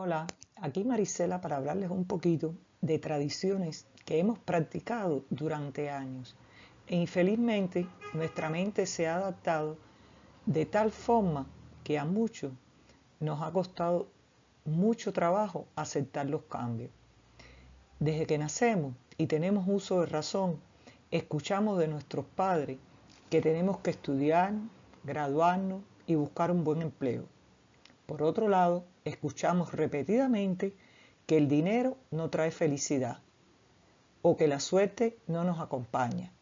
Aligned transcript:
Hola, 0.00 0.28
aquí 0.54 0.84
Marisela 0.84 1.40
para 1.40 1.56
hablarles 1.56 1.90
un 1.90 2.04
poquito 2.04 2.54
de 2.82 3.00
tradiciones 3.00 3.84
que 4.04 4.20
hemos 4.20 4.38
practicado 4.38 5.24
durante 5.28 5.90
años. 5.90 6.36
E 6.86 6.94
infelizmente 6.94 7.84
nuestra 8.14 8.48
mente 8.48 8.86
se 8.86 9.08
ha 9.08 9.16
adaptado 9.16 9.76
de 10.46 10.66
tal 10.66 10.92
forma 10.92 11.48
que 11.82 11.98
a 11.98 12.04
muchos 12.04 12.52
nos 13.18 13.42
ha 13.42 13.50
costado 13.50 14.06
mucho 14.64 15.12
trabajo 15.12 15.66
aceptar 15.74 16.26
los 16.26 16.42
cambios. 16.42 16.92
Desde 17.98 18.24
que 18.26 18.38
nacemos 18.38 18.94
y 19.16 19.26
tenemos 19.26 19.64
uso 19.66 20.02
de 20.02 20.06
razón, 20.06 20.60
escuchamos 21.10 21.76
de 21.76 21.88
nuestros 21.88 22.24
padres 22.24 22.78
que 23.30 23.40
tenemos 23.40 23.78
que 23.78 23.90
estudiar, 23.90 24.52
graduarnos 25.02 25.82
y 26.06 26.14
buscar 26.14 26.52
un 26.52 26.62
buen 26.62 26.82
empleo. 26.82 27.24
Por 28.08 28.22
otro 28.22 28.48
lado, 28.48 28.86
escuchamos 29.04 29.74
repetidamente 29.74 30.74
que 31.26 31.36
el 31.36 31.46
dinero 31.46 31.98
no 32.10 32.30
trae 32.30 32.50
felicidad 32.50 33.18
o 34.22 34.34
que 34.38 34.48
la 34.48 34.60
suerte 34.60 35.18
no 35.26 35.44
nos 35.44 35.60
acompaña 35.60 36.32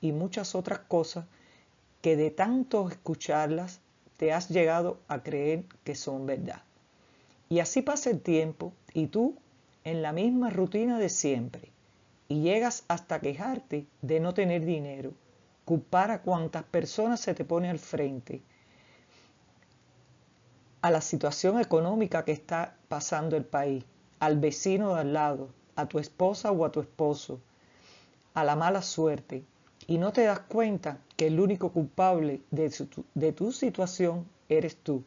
y 0.00 0.12
muchas 0.12 0.54
otras 0.54 0.78
cosas 0.78 1.26
que 2.00 2.16
de 2.16 2.30
tanto 2.30 2.88
escucharlas 2.88 3.82
te 4.16 4.32
has 4.32 4.48
llegado 4.48 4.98
a 5.08 5.22
creer 5.22 5.66
que 5.84 5.94
son 5.94 6.24
verdad. 6.24 6.62
Y 7.50 7.58
así 7.58 7.82
pasa 7.82 8.08
el 8.08 8.22
tiempo 8.22 8.72
y 8.94 9.08
tú 9.08 9.36
en 9.84 10.00
la 10.00 10.12
misma 10.12 10.48
rutina 10.48 10.98
de 10.98 11.10
siempre 11.10 11.70
y 12.28 12.40
llegas 12.40 12.86
hasta 12.88 13.20
quejarte 13.20 13.86
de 14.00 14.20
no 14.20 14.32
tener 14.32 14.64
dinero, 14.64 15.12
culpar 15.66 16.12
a 16.12 16.22
cuantas 16.22 16.62
personas 16.62 17.20
se 17.20 17.34
te 17.34 17.44
pone 17.44 17.68
al 17.68 17.78
frente 17.78 18.40
a 20.82 20.90
la 20.90 21.00
situación 21.00 21.60
económica 21.60 22.24
que 22.24 22.32
está 22.32 22.76
pasando 22.88 23.36
el 23.36 23.44
país, 23.44 23.84
al 24.18 24.38
vecino 24.38 24.94
de 24.94 25.00
al 25.00 25.12
lado, 25.12 25.48
a 25.76 25.86
tu 25.86 25.98
esposa 25.98 26.52
o 26.52 26.64
a 26.64 26.72
tu 26.72 26.80
esposo, 26.80 27.40
a 28.34 28.44
la 28.44 28.56
mala 28.56 28.82
suerte, 28.82 29.44
y 29.86 29.98
no 29.98 30.12
te 30.12 30.24
das 30.24 30.40
cuenta 30.40 30.98
que 31.16 31.26
el 31.26 31.40
único 31.40 31.72
culpable 31.72 32.40
de 32.50 32.72
de 33.14 33.32
tu 33.32 33.52
situación 33.52 34.26
eres 34.48 34.76
tú. 34.76 35.02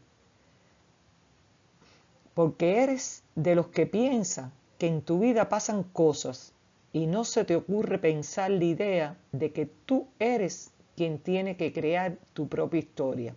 Porque 2.33 2.83
eres 2.83 3.23
de 3.35 3.55
los 3.55 3.67
que 3.67 3.85
piensan 3.85 4.51
que 4.77 4.87
en 4.87 5.01
tu 5.01 5.19
vida 5.19 5.49
pasan 5.49 5.83
cosas 5.83 6.53
y 6.91 7.07
no 7.07 7.23
se 7.23 7.45
te 7.45 7.55
ocurre 7.55 7.97
pensar 7.97 8.51
la 8.51 8.63
idea 8.63 9.17
de 9.31 9.51
que 9.51 9.65
tú 9.65 10.07
eres 10.19 10.71
quien 10.95 11.19
tiene 11.19 11.57
que 11.57 11.73
crear 11.73 12.17
tu 12.33 12.47
propia 12.47 12.79
historia. 12.79 13.35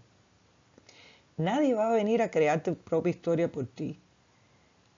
Nadie 1.37 1.75
va 1.75 1.89
a 1.89 1.95
venir 1.95 2.23
a 2.23 2.31
crear 2.31 2.63
tu 2.63 2.75
propia 2.75 3.11
historia 3.11 3.51
por 3.51 3.67
ti. 3.67 3.99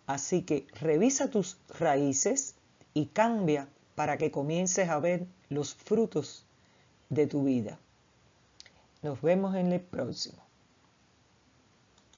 Así 0.06 0.42
que 0.42 0.66
revisa 0.80 1.30
tus 1.30 1.58
raíces 1.78 2.54
y 2.94 3.06
cambia 3.06 3.68
para 3.94 4.16
que 4.16 4.30
comiences 4.30 4.88
a 4.88 5.00
ver 5.00 5.26
los 5.48 5.74
frutos 5.74 6.46
de 7.08 7.26
tu 7.26 7.44
vida. 7.44 7.78
Nos 9.02 9.20
vemos 9.20 9.56
en 9.56 9.72
el 9.72 9.80
próximo. 9.80 10.47